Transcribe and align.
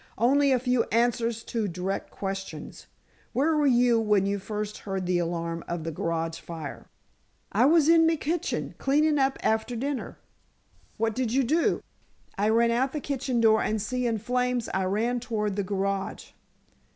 "Only 0.17 0.51
a 0.51 0.57
few 0.57 0.81
answers 0.85 1.43
to 1.43 1.67
direct 1.67 2.09
questions. 2.09 2.87
Where 3.33 3.55
were 3.55 3.67
you 3.67 3.99
when 3.99 4.25
you 4.25 4.39
first 4.39 4.79
heard 4.79 5.05
the 5.05 5.19
alarm 5.19 5.63
of 5.67 5.83
the 5.83 5.91
garage 5.91 6.39
fire?" 6.39 6.89
"I 7.51 7.65
was 7.67 7.87
in 7.87 8.07
me 8.07 8.17
kitchen, 8.17 8.73
cleanin' 8.79 9.19
up 9.19 9.37
after 9.43 9.75
dinner." 9.75 10.17
"What 10.97 11.13
did 11.13 11.31
you 11.31 11.43
do?" 11.43 11.83
"I 12.35 12.49
ran 12.49 12.71
out 12.71 12.93
the 12.93 12.99
kitchen 12.99 13.39
door 13.41 13.61
and, 13.61 13.79
seein' 13.79 14.17
flames, 14.17 14.69
I 14.73 14.85
ran 14.85 15.19
toward 15.19 15.55
the 15.55 15.61
garage." 15.61 16.31